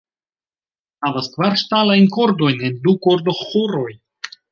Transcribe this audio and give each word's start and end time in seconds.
Ĝi 1.01 1.05
havas 1.07 1.27
kvar 1.35 1.57
ŝtalajn 1.63 2.07
kordojn 2.15 2.63
en 2.71 2.79
du 2.87 2.95
kordoĥoroj. 3.05 3.91